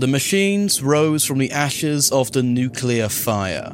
The 0.00 0.06
machines 0.06 0.82
rose 0.82 1.26
from 1.26 1.36
the 1.36 1.52
ashes 1.52 2.10
of 2.10 2.32
the 2.32 2.42
nuclear 2.42 3.10
fire. 3.10 3.70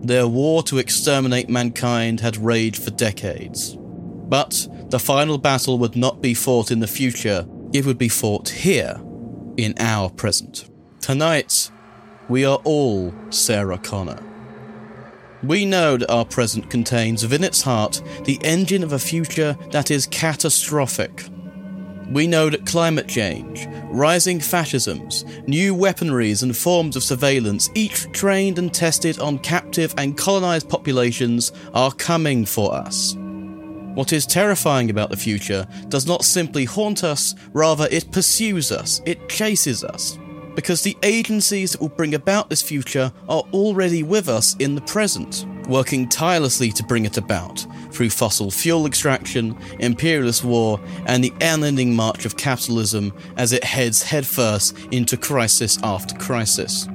Their 0.00 0.28
war 0.28 0.62
to 0.62 0.78
exterminate 0.78 1.48
mankind 1.48 2.20
had 2.20 2.36
raged 2.36 2.80
for 2.80 2.92
decades. 2.92 3.76
But 3.76 4.68
the 4.90 5.00
final 5.00 5.38
battle 5.38 5.76
would 5.78 5.96
not 5.96 6.22
be 6.22 6.34
fought 6.34 6.70
in 6.70 6.78
the 6.78 6.86
future, 6.86 7.48
it 7.72 7.84
would 7.84 7.98
be 7.98 8.08
fought 8.08 8.48
here, 8.48 9.00
in 9.56 9.74
our 9.80 10.08
present. 10.08 10.70
Tonight, 11.00 11.72
we 12.28 12.44
are 12.44 12.60
all 12.62 13.12
Sarah 13.30 13.78
Connor. 13.78 14.22
We 15.42 15.64
know 15.64 15.96
that 15.96 16.08
our 16.08 16.24
present 16.24 16.70
contains 16.70 17.24
within 17.24 17.42
its 17.42 17.62
heart 17.62 18.00
the 18.22 18.38
engine 18.44 18.84
of 18.84 18.92
a 18.92 19.00
future 19.00 19.56
that 19.72 19.90
is 19.90 20.06
catastrophic. 20.06 21.24
We 22.10 22.26
know 22.26 22.48
that 22.50 22.66
climate 22.66 23.08
change, 23.08 23.66
rising 23.90 24.40
fascisms, 24.40 25.24
new 25.46 25.74
weaponries 25.74 26.42
and 26.42 26.56
forms 26.56 26.96
of 26.96 27.02
surveillance, 27.02 27.68
each 27.74 28.10
trained 28.12 28.58
and 28.58 28.72
tested 28.72 29.18
on 29.18 29.38
captive 29.40 29.94
and 29.98 30.16
colonized 30.16 30.68
populations, 30.68 31.52
are 31.74 31.92
coming 31.92 32.46
for 32.46 32.74
us. 32.74 33.16
What 33.16 34.12
is 34.12 34.26
terrifying 34.26 34.90
about 34.90 35.10
the 35.10 35.16
future 35.16 35.66
does 35.88 36.06
not 36.06 36.24
simply 36.24 36.64
haunt 36.64 37.02
us, 37.02 37.34
rather, 37.52 37.88
it 37.90 38.12
pursues 38.12 38.70
us, 38.70 39.00
it 39.04 39.28
chases 39.28 39.82
us 39.82 40.18
because 40.56 40.82
the 40.82 40.96
agencies 41.02 41.72
that 41.72 41.80
will 41.80 41.90
bring 41.90 42.14
about 42.14 42.50
this 42.50 42.62
future 42.62 43.12
are 43.28 43.44
already 43.52 44.02
with 44.02 44.28
us 44.28 44.56
in 44.56 44.74
the 44.74 44.80
present, 44.80 45.46
working 45.66 46.08
tirelessly 46.08 46.70
to 46.72 46.82
bring 46.82 47.04
it 47.04 47.16
about 47.16 47.66
through 47.90 48.10
fossil 48.10 48.50
fuel 48.50 48.86
extraction, 48.86 49.56
imperialist 49.78 50.44
war, 50.44 50.80
and 51.06 51.22
the 51.22 51.32
unending 51.40 51.94
march 51.94 52.24
of 52.24 52.36
capitalism 52.36 53.12
as 53.36 53.52
it 53.52 53.64
heads 53.64 54.02
headfirst 54.02 54.76
into 54.90 55.16
crisis 55.16 55.78
after 55.82 56.14
crisis. 56.16 56.88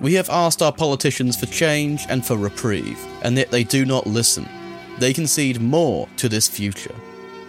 We 0.00 0.14
have 0.14 0.30
asked 0.30 0.62
our 0.62 0.72
politicians 0.72 1.36
for 1.36 1.46
change 1.46 2.04
and 2.08 2.26
for 2.26 2.36
reprieve, 2.36 2.98
and 3.22 3.36
yet 3.36 3.50
they 3.50 3.64
do 3.64 3.84
not 3.84 4.06
listen. 4.06 4.48
They 4.98 5.12
concede 5.12 5.60
more 5.60 6.08
to 6.16 6.28
this 6.28 6.48
future. 6.48 6.94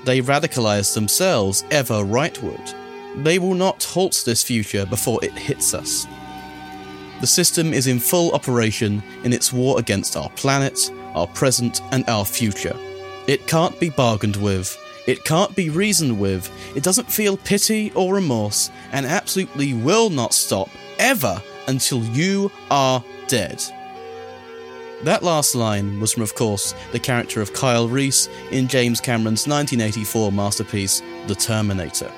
They 0.06 0.22
radicalize 0.22 0.94
themselves 0.94 1.64
ever 1.72 2.03
rightward 2.03 2.73
they 3.16 3.40
will 3.40 3.53
not 3.53 3.84
halt 3.84 4.23
this 4.25 4.44
future 4.44 4.86
before 4.86 5.23
it 5.23 5.34
hits 5.34 5.73
us. 5.73 6.08
The 7.23 7.27
system 7.27 7.73
is 7.73 7.88
in 7.88 7.99
full 7.99 8.33
operation 8.33 9.02
in 9.23 9.31
its 9.31 9.53
war 9.53 9.79
against 9.79 10.17
our 10.17 10.29
planet, 10.31 10.91
our 11.16 11.25
present, 11.25 11.79
and 11.93 12.03
our 12.09 12.25
future. 12.25 12.77
It 13.27 13.47
can't 13.47 13.79
be 13.79 13.89
bargained 13.89 14.35
with, 14.35 14.77
it 15.07 15.23
can't 15.23 15.55
be 15.55 15.69
reasoned 15.69 16.19
with, 16.19 16.51
it 16.75 16.83
doesn't 16.83 17.09
feel 17.09 17.38
pity 17.38 17.94
or 17.95 18.13
remorse, 18.13 18.71
and 18.91 19.05
absolutely 19.05 19.73
will 19.73 20.09
not 20.09 20.33
stop 20.33 20.67
ever 20.99 21.41
until 21.69 22.03
you 22.07 22.51
are 22.69 23.01
dead. 23.27 23.63
That 25.03 25.23
last 25.23 25.55
line 25.55 26.01
was 26.01 26.11
from, 26.11 26.23
of 26.23 26.35
course, 26.35 26.75
the 26.91 26.99
character 26.99 27.39
of 27.39 27.53
Kyle 27.53 27.88
Reese 27.88 28.27
in 28.51 28.67
James 28.67 28.99
Cameron's 28.99 29.47
1984 29.47 30.33
masterpiece, 30.33 31.01
The 31.27 31.35
Terminator. 31.35 32.11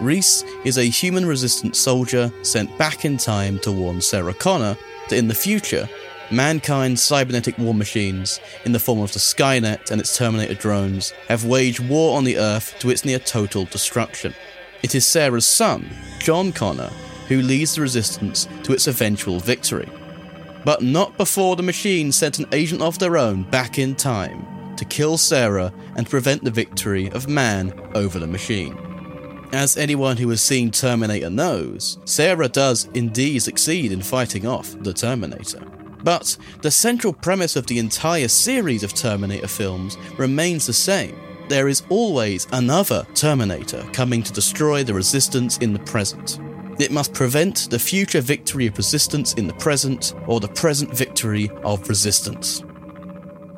Reese 0.00 0.44
is 0.64 0.78
a 0.78 0.84
human 0.84 1.26
resistant 1.26 1.74
soldier 1.74 2.32
sent 2.42 2.76
back 2.78 3.04
in 3.04 3.16
time 3.16 3.58
to 3.60 3.72
warn 3.72 4.00
Sarah 4.00 4.34
Connor 4.34 4.76
that 5.08 5.18
in 5.18 5.26
the 5.26 5.34
future, 5.34 5.88
mankind's 6.30 7.02
cybernetic 7.02 7.58
war 7.58 7.74
machines, 7.74 8.38
in 8.64 8.70
the 8.70 8.78
form 8.78 9.00
of 9.00 9.12
the 9.12 9.18
Skynet 9.18 9.90
and 9.90 10.00
its 10.00 10.16
Terminator 10.16 10.54
drones, 10.54 11.12
have 11.28 11.44
waged 11.44 11.80
war 11.88 12.16
on 12.16 12.22
the 12.22 12.38
Earth 12.38 12.76
to 12.78 12.90
its 12.90 13.04
near 13.04 13.18
total 13.18 13.64
destruction. 13.64 14.34
It 14.84 14.94
is 14.94 15.04
Sarah's 15.04 15.46
son, 15.46 15.90
John 16.20 16.52
Connor, 16.52 16.90
who 17.26 17.42
leads 17.42 17.74
the 17.74 17.80
resistance 17.80 18.46
to 18.62 18.72
its 18.72 18.86
eventual 18.86 19.40
victory. 19.40 19.88
But 20.64 20.80
not 20.80 21.16
before 21.16 21.56
the 21.56 21.62
machines 21.64 22.14
sent 22.14 22.38
an 22.38 22.46
agent 22.52 22.82
of 22.82 23.00
their 23.00 23.16
own 23.16 23.42
back 23.42 23.78
in 23.80 23.96
time 23.96 24.46
to 24.76 24.84
kill 24.84 25.18
Sarah 25.18 25.72
and 25.96 26.08
prevent 26.08 26.44
the 26.44 26.52
victory 26.52 27.10
of 27.10 27.28
man 27.28 27.72
over 27.94 28.20
the 28.20 28.28
machine. 28.28 28.87
As 29.52 29.78
anyone 29.78 30.18
who 30.18 30.28
has 30.28 30.42
seen 30.42 30.70
Terminator 30.70 31.30
knows, 31.30 31.98
Sarah 32.04 32.48
does 32.48 32.88
indeed 32.92 33.40
succeed 33.40 33.92
in 33.92 34.02
fighting 34.02 34.46
off 34.46 34.76
the 34.80 34.92
Terminator. 34.92 35.60
But 36.04 36.36
the 36.60 36.70
central 36.70 37.14
premise 37.14 37.56
of 37.56 37.66
the 37.66 37.78
entire 37.78 38.28
series 38.28 38.82
of 38.82 38.92
Terminator 38.92 39.48
films 39.48 39.96
remains 40.18 40.66
the 40.66 40.74
same. 40.74 41.18
There 41.48 41.68
is 41.68 41.82
always 41.88 42.46
another 42.52 43.06
Terminator 43.14 43.82
coming 43.94 44.22
to 44.22 44.32
destroy 44.34 44.84
the 44.84 44.92
resistance 44.92 45.56
in 45.58 45.72
the 45.72 45.78
present. 45.80 46.38
It 46.78 46.92
must 46.92 47.14
prevent 47.14 47.70
the 47.70 47.78
future 47.78 48.20
victory 48.20 48.66
of 48.66 48.76
resistance 48.76 49.32
in 49.34 49.46
the 49.46 49.54
present 49.54 50.14
or 50.26 50.40
the 50.40 50.48
present 50.48 50.94
victory 50.94 51.50
of 51.64 51.88
resistance. 51.88 52.62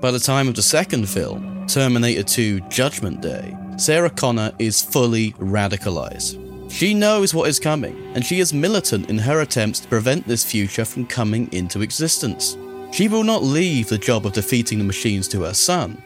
By 0.01 0.13
the 0.13 0.21
time 0.21 0.47
of 0.47 0.55
the 0.55 0.63
second 0.63 1.09
film, 1.09 1.67
Terminator 1.67 2.23
2 2.23 2.61
Judgment 2.69 3.21
Day, 3.21 3.55
Sarah 3.77 4.11
Connor 4.11 4.53
is 4.59 4.83
fully 4.83 5.33
radicalized. 5.33 6.39
She 6.71 6.95
knows 6.95 7.35
what 7.35 7.49
is 7.49 7.59
coming, 7.59 7.97
and 8.15 8.25
she 8.25 8.41
is 8.41 8.53
militant 8.53 9.11
in 9.11 9.19
her 9.19 9.41
attempts 9.41 9.81
to 9.81 9.89
prevent 9.89 10.27
this 10.27 10.45
future 10.45 10.85
from 10.85 11.07
coming 11.07 11.53
into 11.53 11.83
existence. 11.83 12.57
She 12.93 13.09
will 13.09 13.25
not 13.25 13.43
leave 13.43 13.89
the 13.89 13.99
job 13.99 14.27
of 14.27 14.33
defeating 14.33 14.79
the 14.79 14.85
machines 14.85 15.29
to 15.29 15.43
her 15.43 15.55
son. 15.55 16.03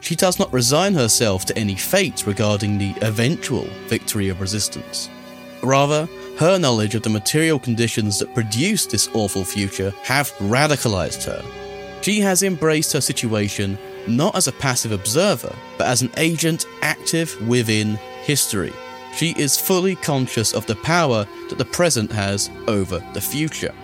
She 0.00 0.14
does 0.14 0.38
not 0.38 0.52
resign 0.52 0.94
herself 0.94 1.44
to 1.46 1.58
any 1.58 1.74
fate 1.74 2.26
regarding 2.26 2.78
the 2.78 2.94
eventual 3.00 3.66
victory 3.86 4.28
of 4.28 4.40
resistance. 4.40 5.08
Rather, 5.62 6.08
her 6.38 6.58
knowledge 6.58 6.94
of 6.94 7.02
the 7.02 7.10
material 7.10 7.58
conditions 7.58 8.18
that 8.18 8.34
produce 8.34 8.86
this 8.86 9.08
awful 9.14 9.44
future 9.44 9.94
have 10.02 10.30
radicalized 10.32 11.24
her. 11.24 11.42
She 12.02 12.20
has 12.20 12.42
embraced 12.42 12.92
her 12.92 13.00
situation 13.00 13.78
not 14.08 14.34
as 14.36 14.48
a 14.48 14.52
passive 14.52 14.92
observer, 14.92 15.54
but 15.78 15.86
as 15.86 16.02
an 16.02 16.10
agent 16.16 16.66
active 16.82 17.36
within 17.46 17.96
history. 18.22 18.72
She 19.16 19.34
is 19.38 19.60
fully 19.60 19.94
conscious 19.96 20.52
of 20.52 20.66
the 20.66 20.76
power 20.76 21.26
that 21.48 21.58
the 21.58 21.64
present 21.64 22.10
has 22.12 22.50
over 22.66 22.98
the 23.12 23.20
future. 23.20 23.74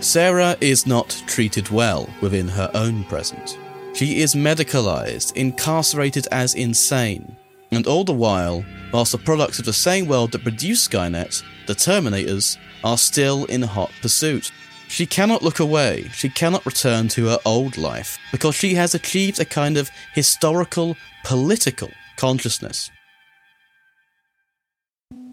Sarah 0.00 0.56
is 0.60 0.86
not 0.86 1.22
treated 1.26 1.70
well 1.70 2.10
within 2.20 2.48
her 2.48 2.70
own 2.74 3.04
present. 3.04 3.58
She 3.94 4.20
is 4.20 4.34
medicalized, 4.34 5.34
incarcerated 5.34 6.26
as 6.30 6.54
insane, 6.54 7.36
and 7.70 7.86
all 7.86 8.04
the 8.04 8.12
while, 8.12 8.64
whilst 8.92 9.12
the 9.12 9.18
products 9.18 9.58
of 9.58 9.64
the 9.64 9.72
same 9.72 10.06
world 10.06 10.32
that 10.32 10.42
produced 10.42 10.90
Skynet, 10.90 11.42
the 11.66 11.74
Terminators, 11.74 12.58
are 12.82 12.98
still 12.98 13.46
in 13.46 13.62
hot 13.62 13.90
pursuit. 14.02 14.52
She 14.88 15.06
cannot 15.06 15.42
look 15.42 15.58
away, 15.60 16.08
she 16.12 16.28
cannot 16.28 16.66
return 16.66 17.08
to 17.08 17.26
her 17.26 17.38
old 17.44 17.76
life, 17.76 18.18
because 18.30 18.54
she 18.54 18.74
has 18.74 18.94
achieved 18.94 19.40
a 19.40 19.44
kind 19.44 19.76
of 19.76 19.90
historical, 20.14 20.96
political 21.24 21.90
consciousness. 22.16 22.90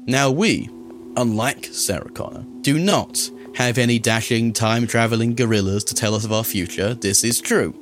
Now, 0.08 0.32
we, 0.32 0.68
unlike 1.16 1.66
Sarah 1.66 2.10
Connor, 2.10 2.46
do 2.62 2.80
not 2.80 3.30
have 3.56 3.78
any 3.78 4.00
dashing, 4.00 4.54
time 4.54 4.88
traveling 4.88 5.36
guerrillas 5.36 5.84
to 5.86 5.94
tell 5.94 6.16
us 6.16 6.26
of 6.26 6.32
our 6.32 6.44
future. 6.44 6.94
This 6.96 7.24
is 7.24 7.40
true. 7.40 7.76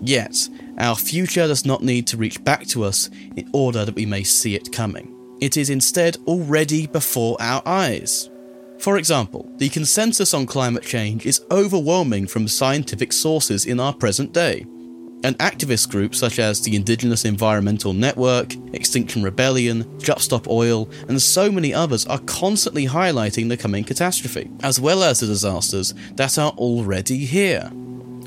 Yet, 0.00 0.48
our 0.78 0.96
future 0.96 1.46
does 1.46 1.66
not 1.66 1.82
need 1.82 2.06
to 2.08 2.16
reach 2.16 2.42
back 2.44 2.66
to 2.68 2.84
us 2.84 3.10
in 3.36 3.48
order 3.52 3.84
that 3.84 3.94
we 3.94 4.06
may 4.06 4.22
see 4.22 4.54
it 4.54 4.72
coming. 4.72 5.12
It 5.40 5.56
is 5.56 5.68
instead 5.68 6.16
already 6.26 6.86
before 6.86 7.36
our 7.40 7.62
eyes. 7.66 8.30
For 8.78 8.98
example, 8.98 9.50
the 9.56 9.68
consensus 9.68 10.34
on 10.34 10.46
climate 10.46 10.82
change 10.82 11.26
is 11.26 11.44
overwhelming 11.50 12.26
from 12.26 12.46
scientific 12.46 13.12
sources 13.12 13.66
in 13.66 13.80
our 13.80 13.92
present 13.92 14.32
day. 14.32 14.66
And 15.24 15.36
activist 15.38 15.90
groups 15.90 16.18
such 16.18 16.38
as 16.38 16.60
the 16.60 16.76
Indigenous 16.76 17.24
Environmental 17.24 17.92
Network, 17.94 18.54
Extinction 18.74 19.22
Rebellion, 19.22 19.98
Just 19.98 20.26
Stop 20.26 20.46
Oil, 20.46 20.88
and 21.08 21.20
so 21.20 21.50
many 21.50 21.72
others 21.72 22.06
are 22.06 22.20
constantly 22.20 22.86
highlighting 22.86 23.48
the 23.48 23.56
coming 23.56 23.82
catastrophe, 23.82 24.50
as 24.62 24.78
well 24.78 25.02
as 25.02 25.20
the 25.20 25.26
disasters 25.26 25.94
that 26.14 26.38
are 26.38 26.52
already 26.52 27.24
here. 27.24 27.72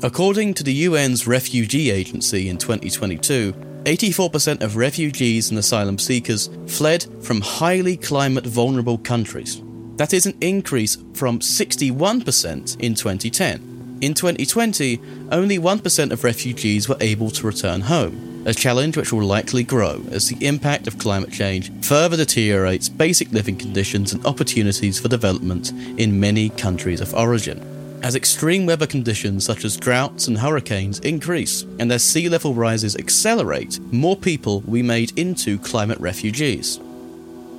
According 0.02 0.54
to 0.54 0.64
the 0.64 0.86
UN's 0.86 1.26
Refugee 1.26 1.90
Agency 1.90 2.48
in 2.48 2.58
2022, 2.58 3.52
84% 3.84 4.62
of 4.62 4.76
refugees 4.76 5.50
and 5.50 5.58
asylum 5.58 5.98
seekers 5.98 6.50
fled 6.66 7.06
from 7.22 7.40
highly 7.40 7.96
climate 7.96 8.44
vulnerable 8.44 8.98
countries. 8.98 9.62
That 10.00 10.14
is 10.14 10.24
an 10.24 10.38
increase 10.40 10.96
from 11.12 11.40
61% 11.40 12.80
in 12.80 12.94
2010. 12.94 13.98
In 14.00 14.14
2020, 14.14 14.98
only 15.30 15.58
1% 15.58 16.10
of 16.10 16.24
refugees 16.24 16.88
were 16.88 16.96
able 17.02 17.28
to 17.32 17.46
return 17.46 17.82
home, 17.82 18.42
a 18.46 18.54
challenge 18.54 18.96
which 18.96 19.12
will 19.12 19.26
likely 19.26 19.62
grow 19.62 20.02
as 20.10 20.26
the 20.26 20.42
impact 20.46 20.86
of 20.86 20.96
climate 20.96 21.30
change 21.30 21.70
further 21.84 22.16
deteriorates 22.16 22.88
basic 22.88 23.30
living 23.30 23.58
conditions 23.58 24.14
and 24.14 24.24
opportunities 24.24 24.98
for 24.98 25.08
development 25.08 25.70
in 25.98 26.18
many 26.18 26.48
countries 26.48 27.02
of 27.02 27.12
origin. 27.12 27.60
As 28.02 28.16
extreme 28.16 28.64
weather 28.64 28.86
conditions 28.86 29.44
such 29.44 29.66
as 29.66 29.76
droughts 29.76 30.28
and 30.28 30.38
hurricanes 30.38 31.00
increase, 31.00 31.66
and 31.78 31.92
as 31.92 32.02
sea 32.02 32.30
level 32.30 32.54
rises 32.54 32.96
accelerate, 32.96 33.78
more 33.92 34.16
people 34.16 34.62
will 34.62 34.72
be 34.72 34.82
made 34.82 35.12
into 35.18 35.58
climate 35.58 36.00
refugees. 36.00 36.80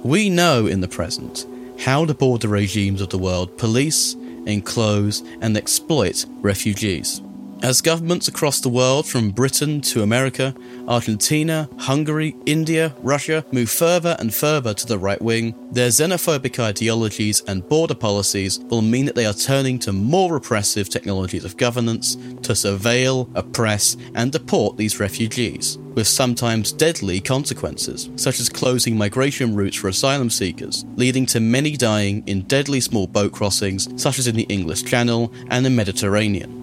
We 0.04 0.32
know 0.32 0.66
in 0.66 0.82
the 0.82 0.88
present 0.88 1.46
how 1.82 2.06
the 2.06 2.14
border 2.14 2.48
regimes 2.48 3.02
of 3.02 3.10
the 3.10 3.18
world 3.18 3.58
police, 3.58 4.16
enclose, 4.46 5.22
and 5.42 5.58
exploit 5.58 6.26
refugees. 6.42 7.22
As 7.64 7.80
governments 7.80 8.28
across 8.28 8.60
the 8.60 8.70
world, 8.70 9.08
from 9.08 9.30
Britain 9.30 9.82
to 9.82 10.02
America, 10.02 10.56
Argentina, 10.88 11.70
Hungary, 11.78 12.36
India, 12.48 12.96
Russia, 13.04 13.46
move 13.52 13.70
further 13.70 14.16
and 14.18 14.34
further 14.34 14.74
to 14.74 14.88
the 14.88 14.98
right 14.98 15.22
wing, 15.22 15.54
their 15.72 15.90
xenophobic 15.90 16.58
ideologies 16.58 17.42
and 17.42 17.68
border 17.70 17.94
policies 17.94 18.58
will 18.72 18.82
mean 18.82 19.06
that 19.06 19.14
they 19.14 19.28
are 19.28 19.34
turning 19.34 19.78
to 19.78 19.94
more 19.94 20.34
repressive 20.34 20.90
technologies 20.90 21.46
of 21.46 21.56
governance 21.56 22.16
to 22.16 22.54
surveil, 22.54 23.30
oppress, 23.36 23.96
and 24.16 24.32
deport 24.32 24.78
these 24.78 25.00
refugees, 25.00 25.78
with 25.94 26.08
sometimes 26.08 26.72
deadly 26.72 27.22
consequences, 27.22 28.10
such 28.16 28.40
as 28.40 28.50
closing 28.50 28.98
migration 28.98 29.56
routes 29.56 29.78
for 29.78 29.88
asylum 29.88 30.32
seekers, 30.32 30.84
leading 30.96 31.28
to 31.28 31.40
many 31.40 31.78
dying 31.78 32.24
in 32.26 32.42
deadly 32.48 32.82
small 32.82 33.06
boat 33.06 33.32
crossings, 33.32 33.88
such 34.02 34.18
as 34.18 34.26
in 34.26 34.36
the 34.36 34.50
English 34.50 34.82
Channel 34.82 35.32
and 35.52 35.64
the 35.64 35.70
Mediterranean. 35.70 36.61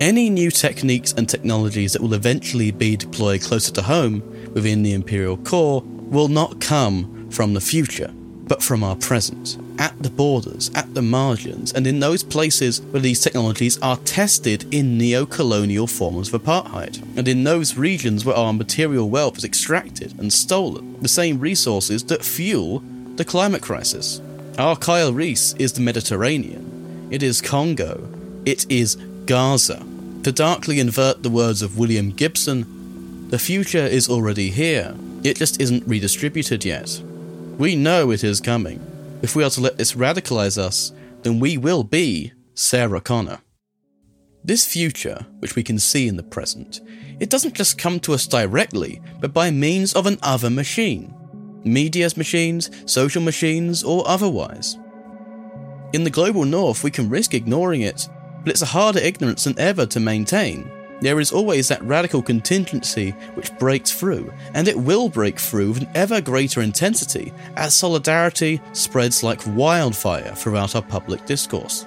Any 0.00 0.30
new 0.30 0.50
techniques 0.50 1.12
and 1.12 1.28
technologies 1.28 1.92
that 1.92 2.00
will 2.00 2.14
eventually 2.14 2.70
be 2.70 2.96
deployed 2.96 3.42
closer 3.42 3.70
to 3.72 3.82
home 3.82 4.22
within 4.54 4.82
the 4.82 4.94
Imperial 4.94 5.36
core 5.36 5.82
will 5.84 6.28
not 6.28 6.58
come 6.58 7.28
from 7.30 7.52
the 7.52 7.60
future, 7.60 8.10
but 8.14 8.62
from 8.62 8.82
our 8.82 8.96
present, 8.96 9.58
at 9.78 10.02
the 10.02 10.08
borders, 10.08 10.70
at 10.74 10.94
the 10.94 11.02
margins, 11.02 11.74
and 11.74 11.86
in 11.86 12.00
those 12.00 12.22
places 12.22 12.80
where 12.80 13.02
these 13.02 13.20
technologies 13.20 13.78
are 13.82 13.98
tested 13.98 14.72
in 14.74 14.96
neo 14.96 15.26
colonial 15.26 15.86
forms 15.86 16.32
of 16.32 16.42
apartheid, 16.42 17.02
and 17.18 17.28
in 17.28 17.44
those 17.44 17.76
regions 17.76 18.24
where 18.24 18.36
our 18.36 18.54
material 18.54 19.10
wealth 19.10 19.36
is 19.36 19.44
extracted 19.44 20.18
and 20.18 20.32
stolen, 20.32 20.98
the 21.02 21.08
same 21.08 21.38
resources 21.38 22.04
that 22.04 22.24
fuel 22.24 22.82
the 23.16 23.24
climate 23.24 23.60
crisis. 23.60 24.22
Our 24.56 24.76
Kyle 24.76 25.12
Reese 25.12 25.52
is 25.58 25.74
the 25.74 25.82
Mediterranean, 25.82 27.08
it 27.10 27.22
is 27.22 27.42
Congo, 27.42 28.08
it 28.46 28.64
is 28.72 28.96
Gaza. 29.26 29.86
To 30.24 30.32
darkly 30.32 30.80
invert 30.80 31.22
the 31.22 31.30
words 31.30 31.62
of 31.62 31.78
William 31.78 32.10
Gibson, 32.10 33.28
the 33.30 33.38
future 33.38 33.78
is 33.86 34.10
already 34.10 34.50
here, 34.50 34.94
it 35.24 35.38
just 35.38 35.58
isn't 35.58 35.88
redistributed 35.88 36.62
yet. 36.62 37.02
We 37.56 37.74
know 37.74 38.10
it 38.10 38.22
is 38.22 38.38
coming. 38.38 38.84
If 39.22 39.34
we 39.34 39.42
are 39.44 39.50
to 39.50 39.62
let 39.62 39.78
this 39.78 39.94
radicalize 39.94 40.58
us, 40.58 40.92
then 41.22 41.40
we 41.40 41.56
will 41.56 41.84
be 41.84 42.32
Sarah 42.52 43.00
Connor. 43.00 43.38
This 44.44 44.66
future, 44.66 45.24
which 45.38 45.56
we 45.56 45.62
can 45.62 45.78
see 45.78 46.06
in 46.06 46.16
the 46.16 46.22
present, 46.22 46.82
it 47.18 47.30
doesn't 47.30 47.54
just 47.54 47.78
come 47.78 47.98
to 48.00 48.12
us 48.12 48.26
directly, 48.26 49.00
but 49.20 49.32
by 49.32 49.50
means 49.50 49.94
of 49.94 50.04
an 50.04 50.18
other 50.22 50.50
machine. 50.50 51.14
Media's 51.64 52.18
machines, 52.18 52.70
social 52.84 53.22
machines, 53.22 53.82
or 53.82 54.06
otherwise. 54.06 54.76
In 55.94 56.04
the 56.04 56.10
global 56.10 56.44
north, 56.44 56.84
we 56.84 56.90
can 56.90 57.08
risk 57.08 57.32
ignoring 57.32 57.80
it 57.80 58.06
but 58.42 58.50
it's 58.50 58.62
a 58.62 58.66
harder 58.66 59.00
ignorance 59.00 59.44
than 59.44 59.58
ever 59.58 59.86
to 59.86 60.00
maintain. 60.00 60.70
There 61.00 61.18
is 61.18 61.32
always 61.32 61.68
that 61.68 61.82
radical 61.82 62.20
contingency 62.20 63.12
which 63.34 63.56
breaks 63.58 63.90
through, 63.90 64.32
and 64.52 64.68
it 64.68 64.78
will 64.78 65.08
break 65.08 65.38
through 65.38 65.68
with 65.72 65.82
an 65.82 65.88
ever 65.94 66.20
greater 66.20 66.60
intensity 66.60 67.32
as 67.56 67.74
solidarity 67.74 68.60
spreads 68.74 69.22
like 69.22 69.40
wildfire 69.46 70.34
throughout 70.34 70.76
our 70.76 70.82
public 70.82 71.24
discourse. 71.24 71.86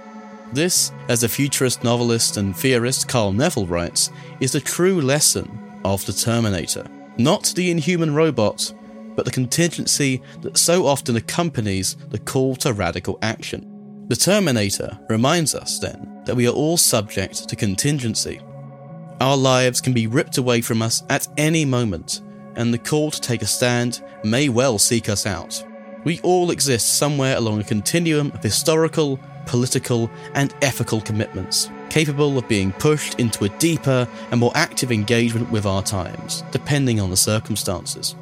This, 0.52 0.92
as 1.10 1.22
the 1.22 1.30
futurist 1.30 1.84
novelist 1.84 2.38
and 2.38 2.56
theorist 2.56 3.08
Carl 3.08 3.34
Neville 3.34 3.68
writes, 3.68 4.12
is 4.40 4.52
the 4.52 4.60
true 4.60 5.00
lesson 5.02 5.60
of 5.86 6.06
the 6.06 6.14
Terminator. 6.14 6.86
Not 7.18 7.54
the 7.56 7.70
inhuman 7.70 8.16
robot, 8.16 8.74
but 9.16 9.26
the 9.26 9.32
contingency 9.32 10.22
that 10.42 10.58
so 10.58 10.88
often 10.88 11.16
accompanies 11.16 11.96
the 12.10 12.20
call 12.20 12.56
to 12.58 12.74
radical 12.74 13.20
action. 13.22 14.06
The 14.08 14.16
Terminator 14.16 15.00
reminds 15.10 15.54
us, 15.56 15.80
then, 15.80 16.13
that 16.26 16.36
we 16.36 16.48
are 16.48 16.54
all 16.54 16.78
subject 16.78 17.48
to 17.50 17.56
contingency. 17.56 18.42
Our 19.20 19.38
lives 19.38 19.82
can 19.82 19.94
be 19.94 20.08
ripped 20.08 20.38
away 20.38 20.62
from 20.62 20.82
us 20.82 21.04
at 21.10 21.28
any 21.38 21.66
moment, 21.66 22.22
and 22.56 22.74
the 22.74 22.78
call 22.78 23.12
to 23.12 23.22
take 23.22 23.42
a 23.42 23.46
stand 23.46 24.04
may 24.24 24.50
well 24.50 24.78
seek 24.78 25.10
us 25.10 25.26
out. 25.26 25.64
We 26.04 26.20
all 26.22 26.52
exist 26.52 26.98
somewhere 26.98 27.38
along 27.38 27.62
a 27.62 27.64
continuum 27.64 28.32
of 28.32 28.44
historical, 28.44 29.20
political, 29.46 30.10
and 30.34 30.54
ethical 30.62 31.02
commitments, 31.02 31.70
capable 31.90 32.38
of 32.38 32.48
being 32.48 32.74
pushed 32.74 33.20
into 33.20 33.46
a 33.46 33.50
deeper 33.60 34.08
and 34.32 34.40
more 34.40 34.52
active 34.56 34.92
engagement 34.92 35.50
with 35.52 35.66
our 35.66 35.84
times, 35.84 36.44
depending 36.52 37.00
on 37.00 37.10
the 37.10 37.18
circumstances. 37.18 38.16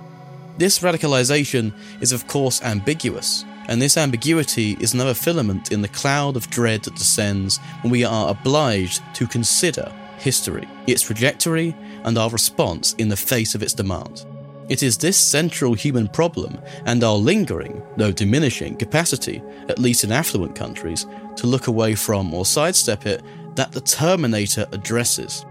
This 0.57 0.79
radicalization 0.79 1.73
is, 2.01 2.11
of 2.11 2.27
course, 2.27 2.61
ambiguous, 2.61 3.45
and 3.71 3.81
this 3.81 3.95
ambiguity 3.95 4.75
is 4.81 4.93
another 4.93 5.13
filament 5.13 5.71
in 5.71 5.81
the 5.81 5.87
cloud 5.87 6.35
of 6.35 6.49
dread 6.49 6.83
that 6.83 6.95
descends 6.95 7.57
when 7.81 7.89
we 7.89 8.03
are 8.03 8.29
obliged 8.29 9.01
to 9.13 9.25
consider 9.25 9.89
history, 10.17 10.67
its 10.87 11.03
trajectory, 11.03 11.73
and 12.03 12.17
our 12.17 12.29
response 12.31 12.93
in 12.95 13.07
the 13.07 13.15
face 13.15 13.55
of 13.55 13.63
its 13.63 13.73
demand. 13.73 14.25
It 14.67 14.83
is 14.83 14.97
this 14.97 15.15
central 15.15 15.73
human 15.73 16.09
problem 16.09 16.59
and 16.85 17.01
our 17.01 17.15
lingering, 17.15 17.81
though 17.95 18.11
diminishing, 18.11 18.75
capacity, 18.75 19.41
at 19.69 19.79
least 19.79 20.03
in 20.03 20.11
affluent 20.11 20.53
countries, 20.53 21.07
to 21.37 21.47
look 21.47 21.67
away 21.67 21.95
from 21.95 22.33
or 22.33 22.45
sidestep 22.45 23.05
it 23.05 23.23
that 23.55 23.71
the 23.71 23.79
Terminator 23.79 24.67
addresses. 24.73 25.45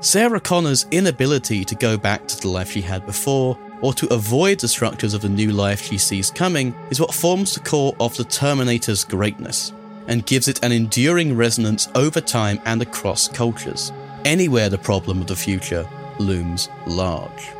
Sarah 0.00 0.40
Connor's 0.40 0.86
inability 0.90 1.66
to 1.66 1.74
go 1.74 1.98
back 1.98 2.26
to 2.28 2.40
the 2.40 2.48
life 2.48 2.70
she 2.70 2.80
had 2.80 3.04
before 3.04 3.58
or 3.80 3.92
to 3.94 4.12
avoid 4.12 4.60
the 4.60 4.68
structures 4.68 5.14
of 5.14 5.22
the 5.22 5.28
new 5.28 5.50
life 5.50 5.82
she 5.82 5.98
sees 5.98 6.30
coming, 6.30 6.74
is 6.90 7.00
what 7.00 7.14
forms 7.14 7.54
the 7.54 7.60
core 7.60 7.94
of 8.00 8.16
the 8.16 8.24
Terminator's 8.24 9.04
greatness, 9.04 9.72
and 10.06 10.26
gives 10.26 10.48
it 10.48 10.62
an 10.64 10.72
enduring 10.72 11.36
resonance 11.36 11.88
over 11.94 12.20
time 12.20 12.60
and 12.64 12.82
across 12.82 13.28
cultures. 13.28 13.92
Anywhere 14.24 14.68
the 14.68 14.78
problem 14.78 15.20
of 15.20 15.26
the 15.26 15.36
future 15.36 15.88
looms 16.18 16.68
large. 16.86 17.52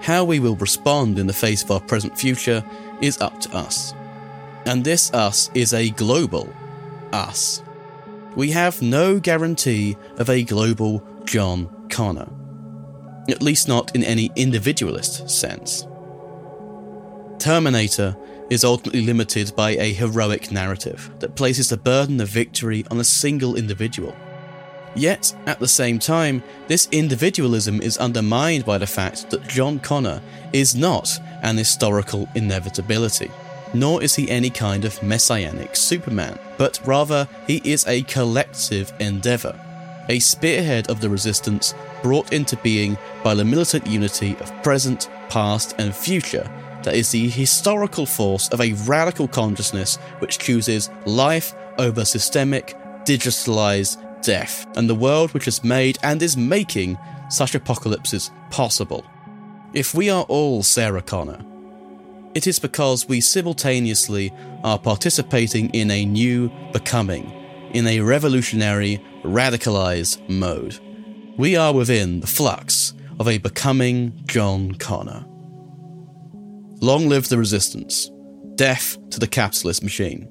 How 0.00 0.24
we 0.24 0.40
will 0.40 0.56
respond 0.56 1.18
in 1.18 1.26
the 1.26 1.32
face 1.32 1.62
of 1.62 1.70
our 1.70 1.80
present 1.80 2.18
future 2.18 2.64
is 3.00 3.20
up 3.20 3.38
to 3.40 3.56
us. 3.56 3.94
And 4.66 4.82
this 4.82 5.12
us 5.12 5.50
is 5.54 5.72
a 5.72 5.90
global 5.90 6.52
us. 7.12 7.62
We 8.34 8.50
have 8.50 8.82
no 8.82 9.18
guarantee 9.18 9.96
of 10.16 10.30
a 10.30 10.44
global 10.44 11.02
John 11.24 11.68
Connor 11.90 12.28
at 13.30 13.42
least 13.42 13.68
not 13.68 13.94
in 13.94 14.02
any 14.02 14.30
individualist 14.36 15.28
sense. 15.28 15.86
Terminator 17.38 18.16
is 18.50 18.64
ultimately 18.64 19.02
limited 19.02 19.54
by 19.56 19.70
a 19.70 19.92
heroic 19.92 20.50
narrative 20.50 21.10
that 21.20 21.36
places 21.36 21.68
the 21.68 21.76
burden 21.76 22.20
of 22.20 22.28
victory 22.28 22.84
on 22.90 22.98
a 22.98 23.04
single 23.04 23.56
individual. 23.56 24.14
Yet, 24.96 25.34
at 25.46 25.60
the 25.60 25.68
same 25.68 26.00
time, 26.00 26.42
this 26.66 26.88
individualism 26.90 27.80
is 27.80 27.96
undermined 27.98 28.64
by 28.64 28.78
the 28.78 28.88
fact 28.88 29.30
that 29.30 29.46
John 29.46 29.78
Connor 29.78 30.20
is 30.52 30.74
not 30.74 31.16
an 31.42 31.56
historical 31.56 32.28
inevitability, 32.34 33.30
nor 33.72 34.02
is 34.02 34.16
he 34.16 34.28
any 34.28 34.50
kind 34.50 34.84
of 34.84 35.00
messianic 35.00 35.76
Superman, 35.76 36.38
but 36.58 36.80
rather 36.84 37.28
he 37.46 37.62
is 37.64 37.86
a 37.86 38.02
collective 38.02 38.92
endeavour 38.98 39.58
a 40.10 40.18
spearhead 40.18 40.90
of 40.90 41.00
the 41.00 41.08
resistance 41.08 41.72
brought 42.02 42.32
into 42.32 42.56
being 42.58 42.96
by 43.22 43.34
the 43.34 43.44
militant 43.44 43.86
unity 43.86 44.36
of 44.40 44.62
present, 44.62 45.08
past, 45.28 45.74
and 45.78 45.94
future 45.94 46.50
that 46.82 46.94
is 46.94 47.10
the 47.10 47.28
historical 47.28 48.06
force 48.06 48.48
of 48.48 48.60
a 48.60 48.72
radical 48.86 49.28
consciousness 49.28 49.96
which 50.18 50.38
chooses 50.38 50.90
life 51.04 51.54
over 51.78 52.04
systemic, 52.04 52.76
digitalized 53.04 54.02
death, 54.22 54.66
and 54.76 54.88
the 54.88 54.94
world 54.94 55.32
which 55.32 55.44
has 55.44 55.64
made 55.64 55.98
and 56.02 56.22
is 56.22 56.36
making 56.36 56.98
such 57.28 57.54
apocalypses 57.54 58.30
possible. 58.50 59.04
If 59.72 59.94
we 59.94 60.10
are 60.10 60.24
all 60.24 60.62
Sarah 60.62 61.02
Connor, 61.02 61.44
it 62.34 62.46
is 62.46 62.58
because 62.58 63.08
we 63.08 63.20
simultaneously 63.20 64.32
are 64.62 64.78
participating 64.78 65.70
in 65.70 65.90
a 65.90 66.04
new 66.04 66.50
becoming, 66.72 67.30
in 67.72 67.86
a 67.86 68.00
revolutionary 68.00 69.00
radicalized 69.22 70.28
mode. 70.28 70.78
We 71.40 71.56
are 71.56 71.72
within 71.72 72.20
the 72.20 72.26
flux 72.26 72.92
of 73.18 73.26
a 73.26 73.38
becoming 73.38 74.12
John 74.26 74.74
Connor. 74.74 75.24
Long 76.82 77.08
live 77.08 77.30
the 77.30 77.38
resistance. 77.38 78.10
Death 78.56 78.98
to 79.08 79.18
the 79.18 79.26
capitalist 79.26 79.82
machine. 79.82 80.28